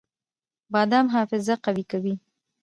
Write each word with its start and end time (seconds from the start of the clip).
بادام 0.73 1.07
حافظه 1.15 1.53
قوي 1.65 1.83
کوي 1.91 2.13